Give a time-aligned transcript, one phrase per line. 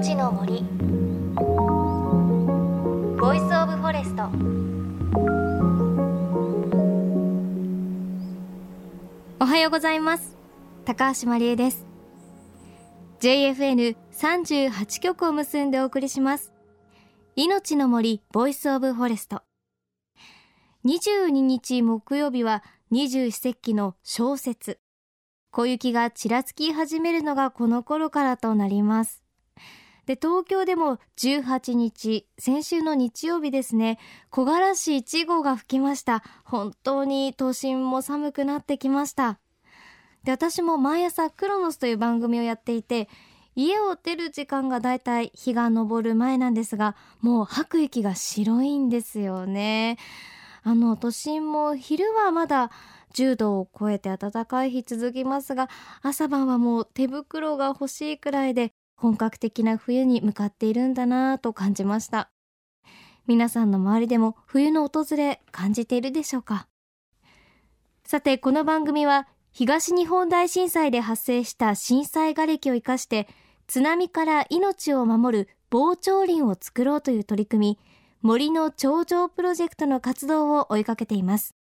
[0.00, 0.62] 命の森。
[3.20, 4.30] Voice of Forest。
[9.40, 10.38] おはようございます。
[10.86, 11.86] 高橋真理恵です。
[13.20, 16.50] JFN38 局を結んでお送りします。
[17.36, 19.42] 命の森 Voice of Forest。
[20.86, 24.78] 22日木曜日は二十四節気の小雪
[25.50, 29.22] 小雪がちらつき始めるのがこの頃からとなります。
[30.10, 36.24] で東京でも18日先週の日曜日ですね木枯らし1号が吹きました。
[36.42, 39.38] 本当に都心も寒くなってきました。
[40.24, 43.08] で私も毎朝クロノスという番組をやっていて
[43.54, 49.96] 家を出る時間がだいたい日が昇る前なんですがもう吐く息が白いんですよね。
[50.64, 52.72] あの都心も昼はまだ
[53.14, 55.68] 10度を超えて暖かい日続きますが
[56.02, 62.30] 朝晩はもう手袋が欲しいくらいで本格的な冬に向かっているんだなぁと感じました。
[63.26, 66.68] 皆さんの周りでも冬の訪れ感じているでしょうか。
[68.04, 73.26] さてこの番組は東日本大震災で発生した震災瓦礫を生かして
[73.68, 77.78] 津波から命を守る防潮林を作ろうという取り組み
[78.20, 81.54] 森の頂上プロジェクトの活動を追いかけています。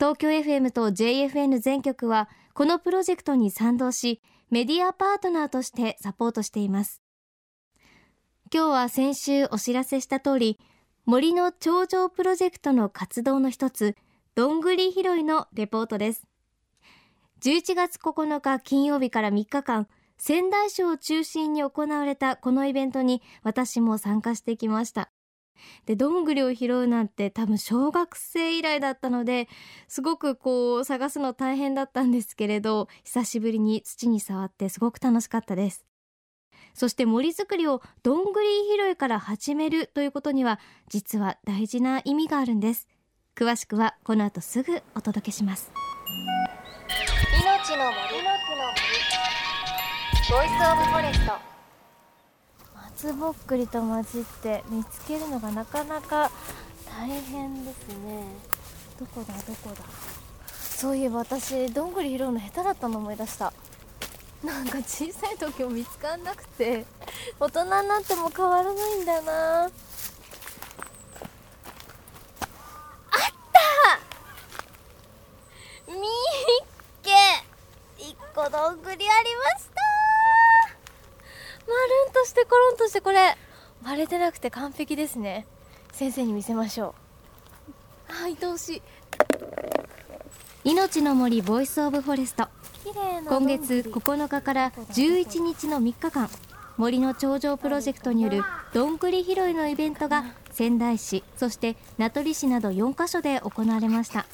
[0.00, 7.02] 東京 FM と JFN 全局はこのプロジェクトに賛同しメディアパートナーとしてサポートしています。
[8.52, 10.58] 今日は先週お知らせした通り
[11.04, 13.94] 森の頂上プロジェクトの活動の一つ
[14.34, 16.26] どんぐり拾いのレポートです。
[17.42, 25.10] 11月9日金曜日から3日間仙台市を中心に行われたこのイベントに私も参加してきました。
[25.86, 29.48] でどんぐりを拾うなんて多分小学生以来だったので
[29.88, 35.84] すごくこう探すの大変だったんですけれど久しぶりに土に触ってすごく楽しかったです。
[36.74, 42.86] そして森づくりをどんぐり拾いから始めるということには実は大事な意味があるんです。
[43.34, 45.72] 詳しくはこの後すぐお届けします。
[47.40, 48.98] 命の森の木の森。
[50.30, 51.47] Voice of Forest。
[53.00, 56.32] 松ぼっくりと混じって見つけるのがなかなか
[56.98, 58.24] 大変ですね。
[58.98, 59.84] どこだどこだ？
[60.50, 63.52] そういえば私どんぐり拾うの下手だったの思い出した。
[64.42, 66.86] なんか小さい時も見つかんなくて
[67.38, 69.80] 大人になっても変わらないんだなあった
[75.86, 76.00] みっ
[77.02, 77.10] け
[78.02, 79.10] 一個どんぐりありま
[79.58, 79.78] した
[81.66, 82.24] まるんと
[82.88, 83.36] してコロンとしてこれ
[83.84, 85.46] 割れてなくて完璧ですね。
[85.92, 86.94] 先生に見せましょ
[88.08, 88.12] う。
[88.12, 88.82] はい愛おしい
[90.64, 92.48] 命の森 Voice of Forest。
[93.28, 96.30] 今月9日から11日の3日間
[96.78, 104.26] 森の頂上プロジェクトによるどんぐり拾いのイベントが仙台市そして名取市など4カ所で行われました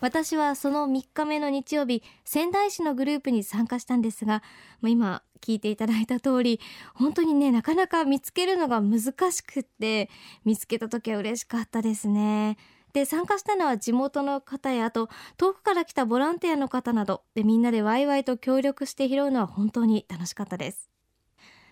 [0.00, 4.42] 私はその3日目の日曜日仙台市のグループに参加したんですが
[4.82, 6.60] 今聞いていただいた通り
[6.94, 10.10] 本当にねなかなか見つけるのが難しくって
[10.44, 12.56] 見つけた時は嬉しかったですね。
[12.92, 20.97] で参加したのは地元の方やあと遠くから来たボランティアの方などでみんなでワイワイと協力して拾うのは本当に楽しかったです。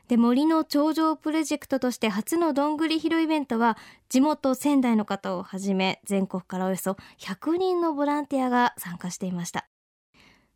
[0.09, 3.77] で森の頂上プロジェクトとして初のどんぐり拾いイベントは
[4.09, 9.67] 地元仙台の方をはじめ全国からおよそ100人のボランティアが参加していました。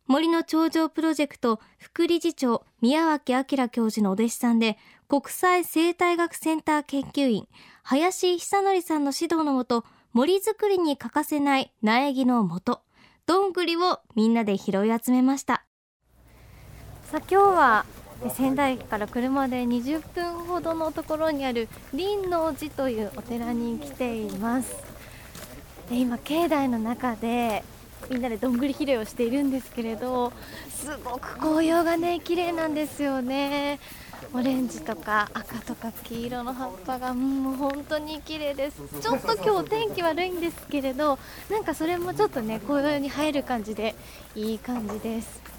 [0.07, 7.47] 森の頂上プロジェクト副理事長宮脇明教授のお弟子さんで国際生態学センター研究員
[7.83, 12.81] 林久則さんの指導のもと森づくりに欠かせない苗木の元
[13.25, 15.63] どんぐりをみんなで拾い集めました。
[17.03, 17.85] さあ今日は
[18.29, 24.75] 仙台駅から車で20分ほどのところにある林王寺というお寺に来ています。
[25.89, 27.63] で今境内の中で
[28.09, 30.31] みんなでどんぐり拾いをしているんですけれど
[30.69, 33.79] すごく紅葉がね綺麗なんですよね。
[34.33, 38.81] オレンジとか赤とか黄色の葉っぱがもう本当に綺麗です。
[39.01, 41.19] ちょっと今日天気悪いんですけれど
[41.49, 43.95] なんかそれもちょっとね紅葉に映える感じで
[44.35, 45.50] いい感じです。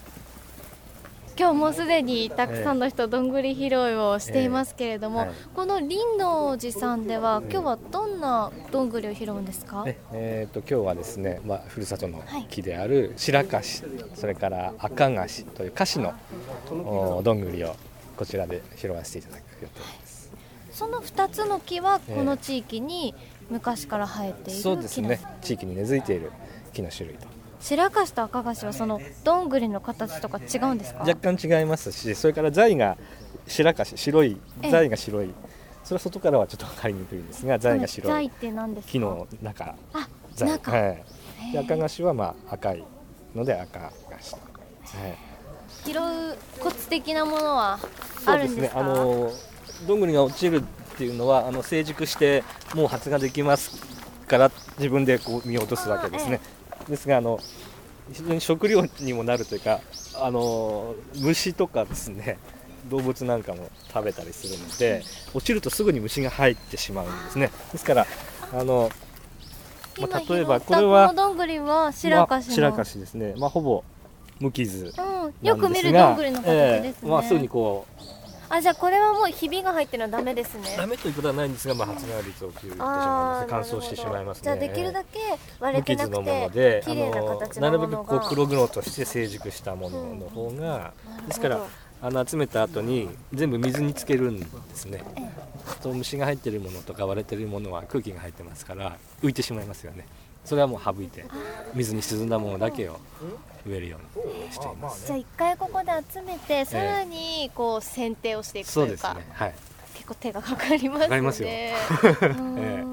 [1.39, 13.85] 今日もすでにたくさんの人、どんぐり拾いをしていますけれども、えーはい、この林の寺さんでは、今日はどんなどんぐりを拾うんですか、えーと、今日はですね、まあ、ふるさとの木である白樫、
[14.15, 16.13] それから赤樫という菓子の
[17.25, 17.77] どんぐりを
[18.17, 20.33] こちらで拾わせていただく予定です。
[20.71, 23.15] その2つの木はこの地域に
[23.51, 25.21] 昔から生えている、えー、そうですね。
[25.43, 26.31] 地域に根付いている
[26.73, 27.27] 木の種類と
[27.63, 31.01] 白樫と赤樫はそのどんぐりの形とか違うんですか？
[31.01, 32.99] 若干違いますしそれから材が
[33.47, 34.37] 白かし白い
[34.71, 35.31] 材が白い。
[35.85, 38.93] それは外からはちょっと分かりにくいんですが材が白い材って何ですか？
[38.93, 39.75] 木の中。
[39.93, 40.49] あ材。
[40.51, 40.71] 中。
[40.71, 40.79] は
[41.49, 42.85] い、で赤菓子はまあ赤い
[43.35, 44.41] ので赤菓子、は
[45.09, 45.19] い、
[45.85, 47.79] 拾うコツ的なものは
[48.25, 49.43] そうですねあるんですか
[49.83, 50.63] あのどんぐりが落ちるっ
[50.97, 52.45] ていうのはあの成熟して
[52.75, 53.81] もう発芽できます
[54.29, 56.41] から自分でこう見落とすわけですね、
[56.89, 57.39] ですがあの
[58.13, 59.81] 非常に食料にもなるというか
[60.21, 62.39] あの虫とかですね
[62.91, 65.03] 動物なんかも食べたりするので
[65.35, 67.51] 落ちるとすぐに虫が入ってしまうんですね。
[67.71, 68.07] ですから
[68.53, 68.91] あの
[69.99, 73.35] まあ今例えばこれはこのどんぐりは白かしですね。
[73.39, 73.85] まあほぼ
[74.41, 78.22] 無傷うん、よく見るどんぐりの形ですね、ええまあ、すぐにこう
[78.55, 80.77] あじゃあこれはもうひびが入ってるのはダメですね。
[80.77, 83.47] ダメということはないんですが、まあ、発芽率を起きてしまいあます。
[83.47, 84.43] ー乾燥してしまいますね。
[84.45, 85.19] じゃあできるだけ
[85.59, 90.93] 割れ無てなく傷のものてで綺麗なるべくこう黒々として成熟したものの方が、
[91.27, 91.67] ですから
[92.03, 95.03] あの集めた後に全部水につけるんですね、
[95.83, 100.05] と虫が入ってるものとか割れてるものは空気が入ってますから浮いてしまいますよね
[100.45, 101.25] それはもう省いて
[101.75, 102.99] 水に沈んだものだけを
[103.67, 105.07] 植えるようにしています。
[105.07, 109.33] じゃあ一回ここで集めてさらにこう剪定をしていくとそういうか、ですね。
[109.35, 109.55] はい。
[109.95, 111.05] 結構手がかかりますね。
[111.05, 111.49] かかりますよ。
[111.49, 112.85] うんえ。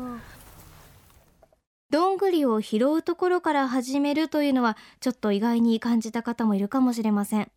[1.89, 7.51] どんぐりを拾うところから始めるというのはちょっと意外に感じた方もいるかもしれません。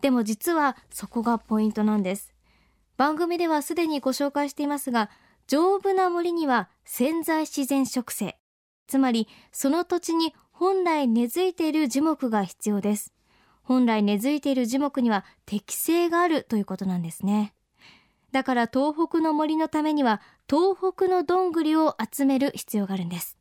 [0.00, 2.32] でも実はそこがポイントなんです。
[2.96, 5.10] 番組ではすでにご紹介していますが
[5.46, 8.39] 丈夫な森には潜在自然植生
[8.90, 13.14] つまりその土地に本来根付いている樹木が必要です。
[13.62, 17.54] 本来根付いている樹木には適性があるということなんですね。
[18.32, 23.38] だから東北の森のためには東北のどんぐりを集める必要があるんです。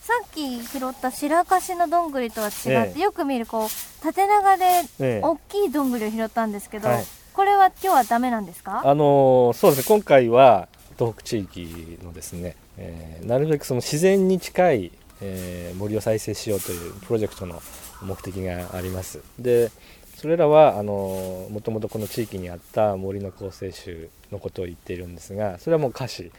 [0.00, 2.98] さっき拾った白樫のどんぐりとは違って、ええ。
[2.98, 3.68] よく見るこう
[4.02, 5.20] 縦長でええ。
[5.22, 7.04] 大きいどんぐりを拾ったんですけど、はい。
[7.34, 8.82] これは今日はダメなんですか？
[8.84, 9.96] あのそうですね。
[9.96, 10.68] 今回は
[10.98, 17.62] 東北地域のですね、えーなるべくその自然に近い、えー森を再生しようというプロジェクトの
[18.02, 19.20] 目的があります。
[19.38, 19.70] で
[20.16, 26.32] それらはあのもともとこの地域にあった森の構成種のことを言っているんですがそれはもう菓子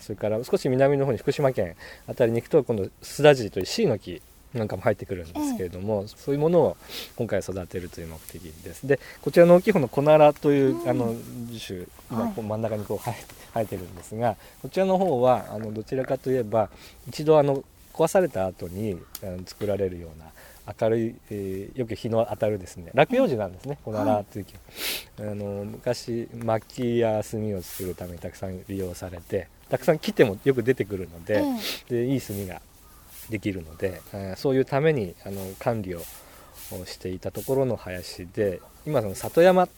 [0.00, 1.76] それから少し南の方に福島県
[2.08, 4.20] あたりに行くと今度スダジというシイの木
[4.52, 6.76] なんかも入ってくるんですけれども、そういうものを
[7.14, 8.84] 今回育てるという目的です。
[8.84, 10.88] でこちらの大きい方のコナラという、うん。
[10.88, 11.14] あの
[11.50, 12.32] 樹種今はい。
[12.42, 13.14] 真ん中にこう生え
[13.52, 16.70] 生えてるんですがこちらの方はあのどちらかといえば
[17.08, 18.98] 一度あの壊された後に
[19.46, 20.30] 作られるような
[20.80, 31.42] 明るい、えーよく日の当たるですね落葉樹なんですね、コナラという木は、あの昔薪や炭を作るためにたくさん利用されてたくさん切ってもよく出てくるので,、
[31.88, 32.60] でいい炭が
[33.30, 36.02] できるので、えーそういうためにあの管理を
[36.86, 39.68] していたところの林で今その里山うん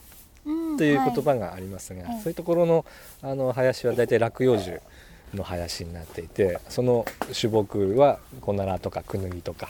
[0.77, 2.21] という言は葉がありますが、はい。
[2.21, 2.85] そういうところの
[3.21, 4.79] あの林は大体落葉樹
[5.33, 7.05] の林になっていてその
[7.39, 9.69] 種木はコナラとかクヌギとか。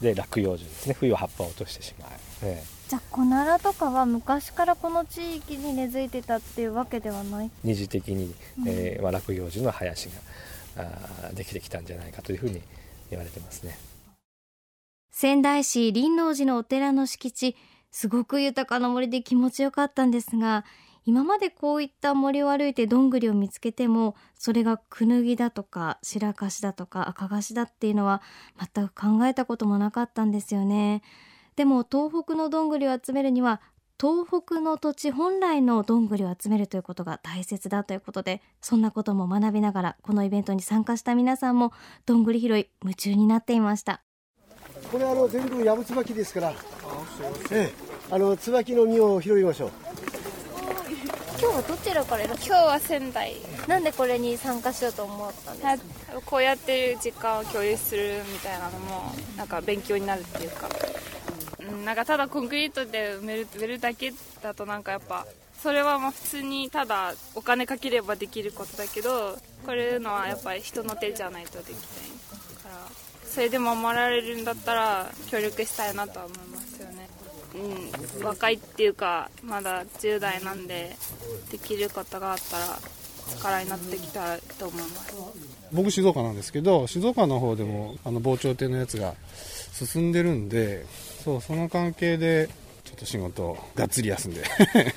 [0.00, 0.96] で落葉樹ですね。
[0.98, 2.10] 冬は葉っぱを落としてしまう、
[2.88, 7.50] じゃあコナラとかは昔からこの地域に根付いてたっていうわけではない？
[7.62, 8.66] 二次的に、うん。
[8.66, 10.14] えーまあ、落葉樹の林が
[10.78, 12.62] あーできてきたんじゃないかというふうに
[13.10, 13.78] 言われてますね。
[15.10, 17.54] 仙台市林王寺のお寺の敷地
[17.90, 20.64] すごく豊かな森で気持ちよかったんですが
[21.06, 28.22] 今までこういった森を歩いてどんぐりを見つけてもそれがクヌギだとか白樫だとか赤樫だっていうのは
[28.74, 31.02] 全く考えたこともなかったんですよね。
[31.56, 33.60] でも東北のどんぐりを集めるには
[34.00, 41.72] 東北の土地本来のどんぐりを集めるということが大切だということでそんなことも学びながらこのイベントに参加した皆さんも
[42.06, 44.02] どんぐり拾い夢中になっていました。
[44.90, 46.54] これあの全部ヤブツバキですから、
[47.50, 47.72] ええ、
[48.10, 49.70] あの椿の実を拾いましょう。
[51.40, 53.34] 今日はどちらからいらっし今日は仙台。
[53.66, 56.14] なんでこれに参加しようと思ったんですか？
[56.16, 60.68] はこうやってる時間を共有するみたいなのもなんか勉強になるっていうか、
[61.70, 64.12] うん、なんかただコンクリートで埋める埋めるだけ
[64.42, 65.26] だとなんかやっぱ
[65.62, 71.76] それはまあ普通にただお金かければできることだけどこれのはやっぱり人の手じゃないとできない
[72.62, 72.74] から。
[73.24, 76.49] それで守られるんだったら協力したいなとは思います
[78.18, 80.96] うん、若いっていうかまだ10代なんで
[81.50, 82.78] できることがあったら
[83.30, 85.14] 力になってきたらと思います。
[85.72, 89.14] 僕静岡なんですけど静岡の方でもあの防潮堤のやつが
[89.72, 90.84] 進んでるんで
[91.24, 92.48] そうその関係で
[92.84, 94.42] ちょっと仕事をがっつり休んで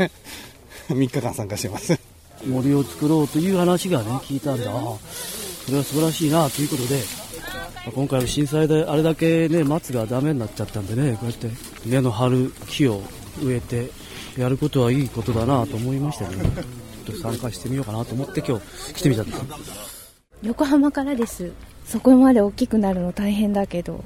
[0.90, 1.98] 3日間参加してます。
[2.46, 4.74] 森を作ろうという話がね聞いたんでああ
[5.66, 7.02] それは素晴らしいなということで
[7.92, 11.50] 今回の震災であれだけね松がダメになっちゃったんでねこうやって
[11.86, 13.02] 根の張る木を
[13.44, 13.92] 植えて
[14.38, 16.38] やることはいいことだなと思いましたね。
[17.06, 20.16] ちょっと参加してみようかなと思って今日来てみたんです。
[20.42, 21.52] 横浜からです。
[21.86, 24.04] そこまで大きくなるの大変だけど、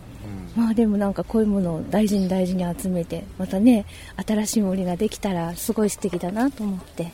[0.56, 3.86] まあでもなんかこういうものを大事に大事に集めて、またね、
[4.26, 7.12] 新しい森ができたらすごい素敵だなと思って。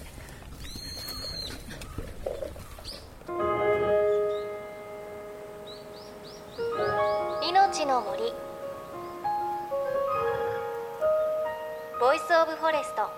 [12.03, 13.10] Voice of Forest。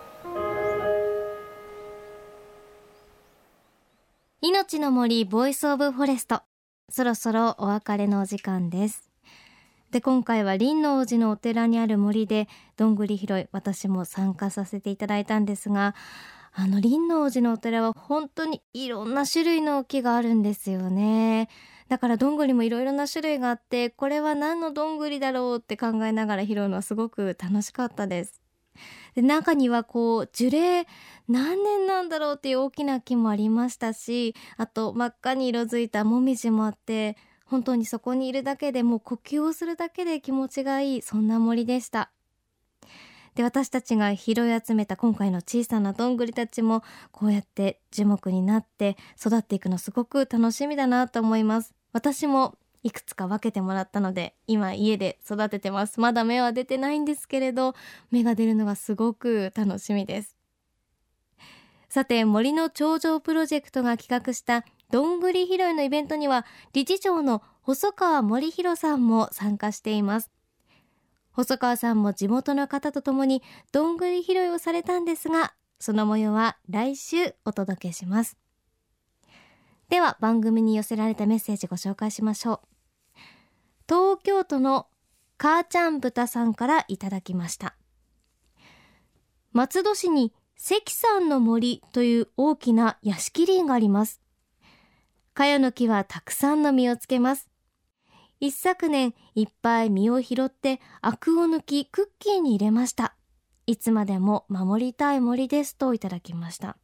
[4.42, 6.44] 命の森ボイスオブフォレスト。
[6.90, 9.10] そろそろお別れのお時間です。
[9.90, 15.96] で今回は輪王寺のお寺にある森でどんぐり拾い私も参加させていただいたんですが
[16.54, 21.50] あの輪王寺のお寺は本当にいろんな種類の木があるんですよね。
[21.90, 28.45] だからどんぐりもいろいろな種類があってこれは何のどんぐりだろうって考えながら拾うのはすごく楽しかったです。
[29.16, 30.88] で中にはこう樹齢
[31.28, 42.12] 何年なんだろうっていう大きな木もありましたしあと真っ赤に色づいたもみじもあって本当にそこにいるだけでもう呼吸をするだけで気持ちがいいそんな森でした。
[43.36, 51.74] で私たちが拾い集めた今回の小さなどんぐりたちもこうやって樹木になって育っていくのすごく楽しみだなと思います。
[51.92, 52.56] 私も
[52.86, 56.00] いくつか分けてもらったので今家で育ててます。
[56.00, 57.74] まだ芽は出てないんですけれど
[58.12, 60.36] 芽が出るのがすごく楽しみです。
[61.90, 70.30] さて森の頂上プロジェクトが企画したどんぐり拾いのイベントには理事長の細川森弘さんも参加しています。
[71.32, 78.38] 細川さんも地元の方と共にどんぐり拾いをされたんですがその模様は来週お届けします。
[79.90, 82.75] では番組に寄せられたメッセージご紹介しましょう。
[83.88, 84.88] 東京都の
[85.38, 87.76] 母ちゃん豚さんからいただきました。
[89.52, 94.22] 松戸市に関山の森という大きな屋敷林があります。
[95.34, 97.50] 茅の木はたくさんの実をつけます。
[98.40, 103.16] 一昨年いっぱい実を拾ってアクを抜きクッキーに入れました。
[103.68, 106.78] いつまでも守りたい森ですといただきました。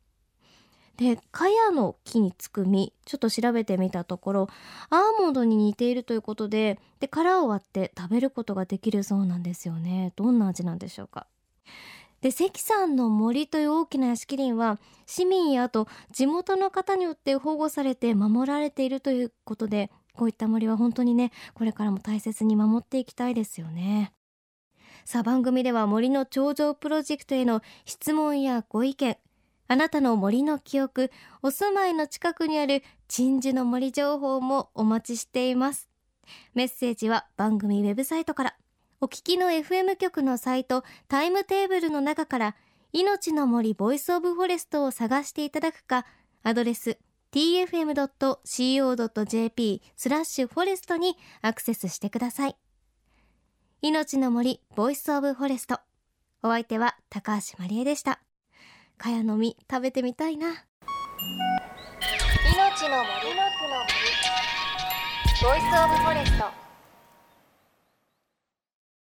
[1.01, 4.49] で茅の木につく実ちょっと調べてみたところ
[4.91, 10.13] アーモンドに似ているということでで殻を割って食べることができるそうなんですよね。
[10.15, 11.25] どんな味なんでしょうか？
[12.21, 24.13] で関さんの森という大きな屋敷林は市民やあと地元の方によって保護されて守られているということでこういった森は本当にねこれからも大切に守っていきたいですよね。
[25.03, 29.17] さあ番組では森の頂上プロジェクトへの質問やご意見
[29.71, 31.11] あなたの森の記憶
[31.41, 35.87] お住まいの近くにある鎮守の森情報もお待ちしています。
[36.53, 38.57] メッセージは番組ウェブサイトから。
[38.99, 42.57] お聞きの FM 局のサイトタイムテーブルの中から
[42.91, 46.05] 命の森ボイスオブフォレストを探していただくか
[46.43, 46.97] アドレス
[47.31, 47.71] tfm.co.jp
[49.95, 52.57] スラッシュフォレストにアクセスしてください。
[53.81, 55.79] 命の森ボイスオブフォレスト。
[56.43, 58.19] お相手は高橋まりえでした。
[59.01, 60.47] かやの実食べてみたいな。
[60.47, 60.53] 命
[62.87, 63.33] の森。
[65.41, 66.60] ボイスオブフォレスト。